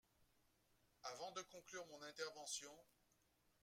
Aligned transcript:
Avant 1.03 1.31
de 1.33 1.43
conclure 1.43 1.85
mon 1.85 2.01
intervention 2.01 2.75